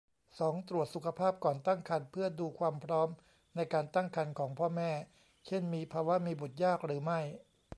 [0.39, 3.09] สอง ตรวจสุขภาพก่อนตั้งครรภ์เพื่อดูความพร้อม
[3.55, 4.91] ในการตั้งครรภ์ของพ่อแม่
[5.47, 7.19] เช่น มีภาวะมีบุตรยากหรือไม่